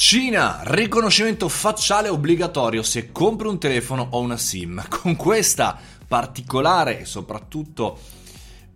Cina, 0.00 0.60
riconoscimento 0.62 1.48
facciale 1.48 2.08
obbligatorio 2.08 2.84
se 2.84 3.10
compri 3.10 3.48
un 3.48 3.58
telefono 3.58 4.06
o 4.10 4.20
una 4.20 4.36
SIM. 4.36 4.86
Con 4.88 5.16
questa 5.16 5.76
particolare 6.06 7.00
e 7.00 7.04
soprattutto 7.04 7.98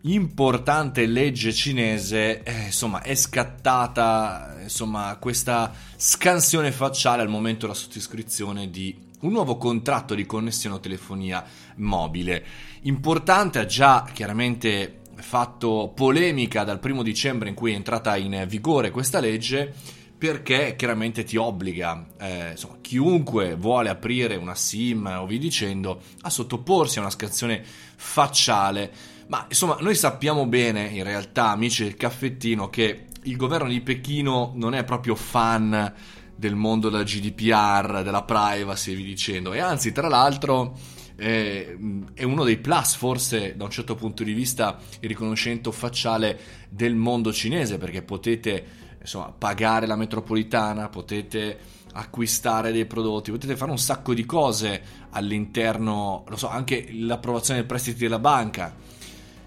importante 0.00 1.06
legge 1.06 1.52
cinese, 1.52 2.42
eh, 2.42 2.64
insomma, 2.64 3.02
è 3.02 3.14
scattata 3.14 4.56
insomma, 4.62 5.16
questa 5.20 5.72
scansione 5.94 6.72
facciale 6.72 7.22
al 7.22 7.28
momento 7.28 7.66
della 7.66 7.78
sottoscrizione 7.78 8.68
di 8.68 8.92
un 9.20 9.30
nuovo 9.30 9.56
contratto 9.56 10.16
di 10.16 10.26
connessione 10.26 10.74
o 10.74 10.80
telefonia 10.80 11.44
mobile. 11.76 12.44
Importante, 12.82 13.60
ha 13.60 13.64
già 13.64 14.04
chiaramente 14.12 15.02
fatto 15.14 15.92
polemica 15.94 16.64
dal 16.64 16.80
primo 16.80 17.04
dicembre 17.04 17.48
in 17.48 17.54
cui 17.54 17.70
è 17.70 17.76
entrata 17.76 18.16
in 18.16 18.44
vigore 18.48 18.90
questa 18.90 19.20
legge 19.20 20.00
perché 20.22 20.76
chiaramente 20.76 21.24
ti 21.24 21.36
obbliga 21.36 22.06
eh, 22.20 22.52
insomma, 22.52 22.76
chiunque 22.80 23.56
vuole 23.56 23.88
aprire 23.88 24.36
una 24.36 24.54
SIM 24.54 25.16
o 25.18 25.26
vi 25.26 25.36
dicendo 25.36 26.00
a 26.20 26.30
sottoporsi 26.30 26.98
a 26.98 27.00
una 27.00 27.10
scansione 27.10 27.60
facciale. 27.64 28.92
Ma 29.26 29.46
insomma, 29.48 29.78
noi 29.80 29.96
sappiamo 29.96 30.46
bene, 30.46 30.84
in 30.84 31.02
realtà, 31.02 31.48
amici 31.48 31.82
del 31.82 31.96
caffettino, 31.96 32.70
che 32.70 33.06
il 33.24 33.36
governo 33.36 33.68
di 33.68 33.80
Pechino 33.80 34.52
non 34.54 34.74
è 34.74 34.84
proprio 34.84 35.16
fan 35.16 35.92
del 36.36 36.54
mondo 36.54 36.88
della 36.88 37.02
GDPR, 37.02 38.02
della 38.04 38.22
privacy 38.22 38.92
e 38.92 38.94
vi 38.94 39.02
dicendo. 39.02 39.52
E 39.52 39.58
anzi, 39.58 39.90
tra 39.90 40.06
l'altro, 40.06 40.78
eh, 41.16 41.76
è 42.14 42.22
uno 42.22 42.44
dei 42.44 42.58
plus, 42.58 42.94
forse 42.94 43.56
da 43.56 43.64
un 43.64 43.70
certo 43.70 43.96
punto 43.96 44.22
di 44.22 44.34
vista, 44.34 44.78
il 45.00 45.08
riconoscimento 45.08 45.72
facciale 45.72 46.38
del 46.68 46.94
mondo 46.94 47.32
cinese, 47.32 47.76
perché 47.76 48.02
potete 48.02 48.82
insomma, 49.02 49.32
pagare 49.36 49.86
la 49.86 49.96
metropolitana, 49.96 50.88
potete 50.88 51.58
acquistare 51.92 52.72
dei 52.72 52.86
prodotti, 52.86 53.30
potete 53.30 53.56
fare 53.56 53.70
un 53.70 53.78
sacco 53.78 54.14
di 54.14 54.24
cose 54.24 54.82
all'interno, 55.10 56.24
lo 56.26 56.36
so, 56.36 56.48
anche 56.48 56.88
l'approvazione 56.92 57.60
dei 57.60 57.68
prestiti 57.68 57.98
della 57.98 58.18
banca 58.18 58.74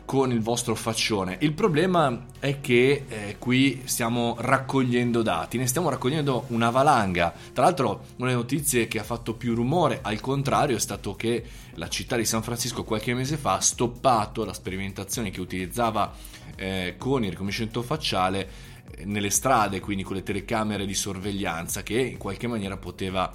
con 0.05 0.31
il 0.31 0.39
vostro 0.39 0.75
faccione. 0.75 1.37
Il 1.41 1.53
problema 1.53 2.27
è 2.39 2.61
che 2.61 3.05
eh, 3.07 3.37
qui 3.39 3.81
stiamo 3.85 4.35
raccogliendo 4.37 5.23
dati, 5.23 5.57
ne 5.57 5.65
stiamo 5.65 5.89
raccogliendo 5.89 6.45
una 6.49 6.69
valanga. 6.69 7.33
Tra 7.51 7.63
l'altro, 7.63 8.05
una 8.17 8.27
delle 8.27 8.39
notizie 8.39 8.87
che 8.87 8.99
ha 8.99 9.03
fatto 9.03 9.33
più 9.33 9.55
rumore, 9.55 9.99
al 10.03 10.21
contrario, 10.21 10.75
è 10.75 10.79
stato 10.79 11.15
che 11.15 11.43
la 11.73 11.89
città 11.89 12.15
di 12.15 12.25
San 12.25 12.43
Francisco 12.43 12.83
qualche 12.83 13.15
mese 13.15 13.35
fa 13.35 13.55
ha 13.55 13.61
stoppato 13.61 14.45
la 14.45 14.53
sperimentazione 14.53 15.31
che 15.31 15.41
utilizzava 15.41 16.13
eh, 16.55 16.95
con 16.97 17.23
il 17.23 17.31
riconoscimento 17.31 17.81
facciale 17.81 18.73
nelle 19.03 19.29
strade, 19.29 19.79
quindi 19.79 20.03
con 20.03 20.15
le 20.15 20.23
telecamere 20.23 20.85
di 20.85 20.93
sorveglianza 20.93 21.83
che 21.83 21.99
in 21.99 22.17
qualche 22.17 22.47
maniera 22.47 22.77
poteva 22.77 23.33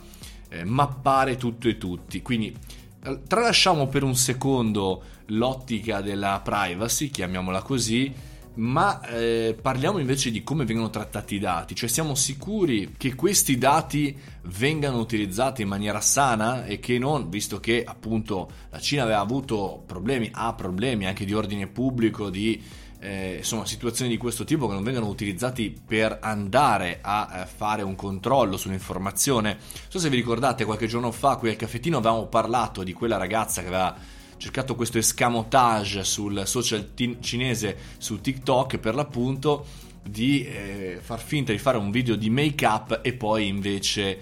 eh, 0.49 0.65
mappare 0.65 1.37
tutto 1.37 1.69
e 1.69 1.77
tutti. 1.77 2.23
Quindi 2.23 2.57
eh, 3.05 3.21
tralasciamo 3.27 3.87
per 3.87 4.03
un 4.03 4.15
secondo 4.15 5.03
l'ottica 5.27 6.01
della 6.01 6.41
privacy, 6.43 7.11
chiamiamola 7.11 7.63
così, 7.63 8.13
ma 8.61 9.01
eh, 9.09 9.57
parliamo 9.61 9.99
invece 9.99 10.31
di 10.31 10.43
come 10.43 10.67
vengono 10.67 10.91
trattati 10.91 11.37
i 11.37 11.39
dati, 11.39 11.75
cioè 11.75 11.89
siamo 11.89 12.15
sicuri 12.15 12.95
che 12.97 13.15
questi 13.15 13.57
dati 13.57 14.17
vengano 14.43 14.99
utilizzati 14.99 15.63
in 15.63 15.69
maniera 15.69 16.01
sana 16.01 16.67
e 16.67 16.79
che 16.79 16.99
non, 16.99 17.31
visto 17.31 17.59
che 17.59 17.83
appunto 17.85 18.51
la 18.71 18.79
Cina 18.79 19.03
aveva 19.03 19.21
avuto 19.21 19.83
problemi, 19.87 20.29
ha 20.33 20.53
problemi 20.53 21.07
anche 21.07 21.25
di 21.25 21.33
ordine 21.33 21.69
pubblico, 21.69 22.29
di 22.29 22.63
eh, 23.01 23.37
insomma, 23.39 23.65
situazioni 23.65 24.11
di 24.11 24.19
questo 24.19 24.45
tipo 24.45 24.67
che 24.69 24.75
non 24.75 24.83
vengano 24.83 25.07
utilizzati 25.07 25.75
per 25.87 26.19
andare 26.21 26.99
a 27.01 27.41
eh, 27.41 27.47
fare 27.47 27.81
un 27.81 27.95
controllo 27.95 28.59
sull'informazione. 28.59 29.53
Non 29.53 29.89
so 29.89 29.99
se 29.99 30.11
vi 30.11 30.17
ricordate, 30.17 30.67
qualche 30.67 30.87
giorno 30.87 31.11
fa 31.11 31.37
qui 31.37 31.49
al 31.49 31.57
caffettino 31.57 31.97
avevamo 31.97 32.27
parlato 32.27 32.83
di 32.83 32.93
quella 32.93 33.17
ragazza 33.17 33.63
che 33.63 33.69
aveva 33.69 33.97
cercato 34.41 34.75
questo 34.75 34.97
escamotage 34.97 36.03
sul 36.03 36.43
social 36.47 36.95
t- 36.95 37.19
cinese 37.21 37.77
su 37.99 38.23
TikTok 38.23 38.79
per 38.79 38.95
l'appunto 38.95 39.67
di 40.03 40.47
eh, 40.47 40.99
far 41.03 41.21
finta 41.21 41.53
di 41.53 41.59
fare 41.59 41.77
un 41.77 41.91
video 41.91 42.17
di 42.17 42.31
make 42.31 42.65
up 42.65 43.01
e 43.03 43.13
poi 43.13 43.49
invece 43.49 44.19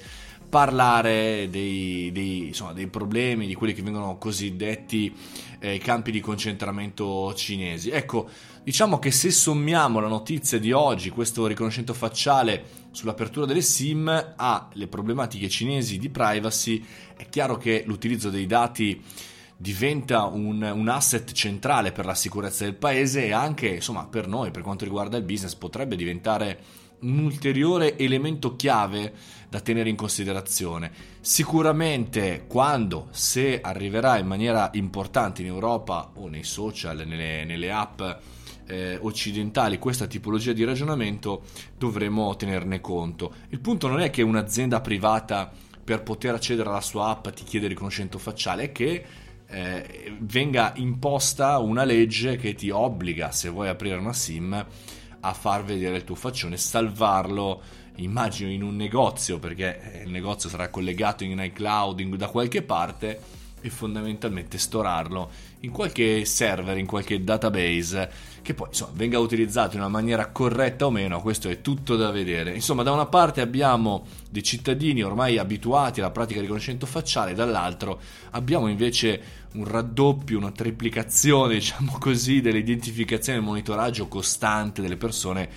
parlare 0.49 1.49
dei, 1.51 2.11
dei, 2.11 2.49
insomma, 2.49 2.73
dei 2.73 2.89
problemi, 2.89 3.47
di 3.47 3.55
quelli 3.55 3.73
che 3.73 3.83
vengono 3.83 4.19
cosiddetti 4.19 5.15
eh, 5.61 5.79
campi 5.79 6.11
di 6.11 6.19
concentramento 6.19 7.33
cinesi. 7.35 7.91
Ecco, 7.91 8.29
diciamo 8.65 8.99
che 8.99 9.13
se 9.13 9.31
sommiamo 9.31 10.01
la 10.01 10.09
notizia 10.09 10.59
di 10.59 10.73
oggi, 10.73 11.11
questo 11.11 11.47
riconoscimento 11.47 11.95
facciale 11.95 12.65
sull'apertura 12.91 13.47
delle 13.47 13.61
SIM, 13.61 14.35
alle 14.37 14.87
problematiche 14.89 15.49
cinesi 15.49 15.97
di 15.97 16.09
privacy, 16.09 16.85
è 17.17 17.29
chiaro 17.29 17.57
che 17.57 17.85
l'utilizzo 17.87 18.31
dei 18.31 18.47
dati 18.47 19.01
diventa 19.61 20.27
un, 20.27 20.63
un, 20.63 20.89
asset 20.89 21.33
centrale 21.33 21.91
per 21.91 22.07
la 22.07 22.15
sicurezza 22.15 22.63
del 22.63 22.77
paese 22.77 23.27
e 23.27 23.33
anche 23.33 23.67
insomma, 23.67 24.07
per 24.07 24.29
noi, 24.29 24.53
per 24.53 24.63
quanto 24.63 24.85
riguarda 24.85 25.17
il 25.17 25.25
business, 25.25 25.57
potrebbe 25.57 25.97
diventare 25.97 26.61
un 27.01 27.19
ulteriore 27.19 27.99
elemento 27.99 28.55
chiave 28.55 29.13
da 29.49 29.61
tenere 29.61 29.89
in 29.89 29.97
considerazione. 29.97 30.93
Sicuramente 31.21 32.45
quando, 32.47 33.09
se 33.11 33.61
arriverà 33.61 34.17
in 34.19 34.27
maniera 34.29 34.71
importante 34.75 35.43
in 35.43 35.49
Europa 35.49 36.13
o 36.15 36.29
nei 36.29 36.45
social, 36.45 37.05
nelle, 37.05 37.45
nelle 37.45 37.73
app 37.73 38.01
eh, 38.67 38.97
occidentali 39.01 39.79
questa 39.79 40.07
tipologia 40.07 40.53
di 40.53 40.63
ragionamento, 40.63 41.43
dovremo 41.77 42.37
tenerne 42.37 42.81
conto. 42.81 43.35
Il 43.49 43.59
punto 43.59 43.89
non 43.89 44.01
è 44.01 44.11
che 44.11 44.23
un'azienda 44.23 44.81
privata 44.81 45.51
per 45.83 46.03
poter 46.03 46.35
accedere 46.35 46.69
alla 46.69 46.81
sua 46.81 47.09
app 47.09 47.29
ti 47.31 47.43
chiede 47.43 47.67
riconoscimento 47.67 48.19
facciale, 48.19 48.65
è 48.65 48.73
che 48.73 49.05
eh, 49.49 50.17
venga 50.21 50.73
imposta 50.77 51.59
una 51.59 51.85
legge 51.85 52.37
che 52.37 52.55
ti 52.55 52.71
obbliga, 52.71 53.33
se 53.33 53.49
vuoi 53.49 53.69
aprire 53.69 53.97
una 53.97 54.13
SIM, 54.13 54.67
a 55.21 55.33
far 55.33 55.65
vedere 55.65 55.97
il 55.97 56.05
tuo 56.05 56.15
faccione, 56.15 56.57
salvarlo, 56.57 57.63
immagino 57.97 58.51
in 58.51 58.63
un 58.63 58.77
negozio, 58.77 59.39
perché 59.39 60.03
il 60.05 60.11
negozio 60.11 60.49
sarà 60.49 60.69
collegato 60.69 61.25
in 61.25 61.39
iCloud 61.39 62.03
da 62.17 62.29
qualche 62.29 62.63
parte 62.63 63.47
e 63.61 63.71
fondamentalmente 63.71 64.59
storarlo 64.59 65.31
in 65.61 65.71
qualche 65.71 66.25
server, 66.25 66.77
in 66.77 66.87
qualche 66.87 67.23
database 67.23 68.37
che 68.43 68.55
poi 68.55 68.69
insomma, 68.69 68.93
venga 68.95 69.19
utilizzato 69.19 69.75
in 69.75 69.81
una 69.81 69.91
maniera 69.91 70.29
corretta 70.29 70.87
o 70.87 70.91
meno, 70.91 71.21
questo 71.21 71.49
è 71.49 71.61
tutto 71.61 71.97
da 71.97 72.11
vedere. 72.11 72.55
Insomma, 72.55 72.83
da 72.83 72.93
una 72.93 73.07
parte 73.07 73.41
abbiamo 73.41 74.07
dei 74.31 74.43
cittadini 74.43 75.03
ormai 75.03 75.37
abituati 75.37 76.01
alla 76.01 76.11
pratica 76.11 76.37
di 76.37 76.43
riconoscimento 76.43 76.87
facciale, 76.87 77.35
dall'altro 77.35 78.01
abbiamo 78.31 78.69
invece 78.69 79.21
un 79.53 79.65
raddoppio, 79.67 80.39
una 80.39 80.51
triplicazione, 80.51 81.55
diciamo 81.61 81.99
così, 81.99 82.41
dell'identificazione 82.41 83.39
e 83.39 83.41
del 83.41 83.51
monitoraggio 83.51 84.09
costante 84.09 84.81
delle 84.81 84.97
persone 84.97 85.49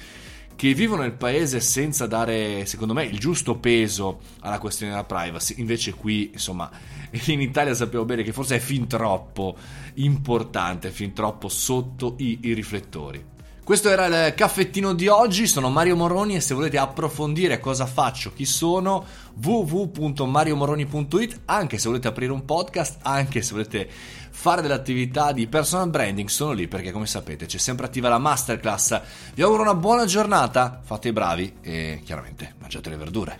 che 0.61 0.75
vivono 0.75 1.01
nel 1.01 1.13
paese 1.13 1.59
senza 1.59 2.05
dare, 2.05 2.67
secondo 2.67 2.93
me, 2.93 3.03
il 3.03 3.17
giusto 3.17 3.57
peso 3.57 4.19
alla 4.41 4.59
questione 4.59 4.91
della 4.91 5.05
privacy. 5.05 5.55
Invece 5.57 5.95
qui, 5.95 6.29
insomma, 6.33 6.69
in 7.25 7.41
Italia 7.41 7.73
sappiamo 7.73 8.05
bene 8.05 8.21
che 8.21 8.31
forse 8.31 8.57
è 8.57 8.59
fin 8.59 8.85
troppo 8.85 9.57
importante, 9.95 10.91
fin 10.91 11.13
troppo 11.13 11.49
sotto 11.49 12.13
i, 12.19 12.37
i 12.43 12.53
riflettori. 12.53 13.25
Questo 13.63 13.89
era 13.89 14.07
il 14.07 14.33
caffettino 14.33 14.93
di 14.93 15.07
oggi, 15.07 15.45
sono 15.45 15.69
Mario 15.69 15.95
Moroni 15.95 16.35
e 16.35 16.41
se 16.41 16.55
volete 16.55 16.79
approfondire 16.79 17.59
cosa 17.59 17.85
faccio, 17.85 18.33
chi 18.33 18.43
sono, 18.43 19.05
www.mariomoroni.it, 19.41 21.41
anche 21.45 21.77
se 21.77 21.87
volete 21.87 22.07
aprire 22.07 22.31
un 22.31 22.43
podcast, 22.43 22.97
anche 23.03 23.43
se 23.43 23.51
volete 23.51 23.87
fare 24.31 24.63
delle 24.63 24.73
attività 24.73 25.31
di 25.31 25.45
personal 25.45 25.91
branding, 25.91 26.27
sono 26.27 26.53
lì 26.53 26.67
perché 26.67 26.91
come 26.91 27.05
sapete 27.05 27.45
c'è 27.45 27.59
sempre 27.59 27.85
attiva 27.85 28.09
la 28.09 28.17
masterclass. 28.17 28.99
Vi 29.35 29.43
auguro 29.43 29.61
una 29.61 29.75
buona 29.75 30.05
giornata, 30.05 30.81
fate 30.83 31.09
i 31.09 31.13
bravi 31.13 31.57
e 31.61 32.01
chiaramente 32.03 32.55
mangiate 32.59 32.89
le 32.89 32.97
verdure. 32.97 33.39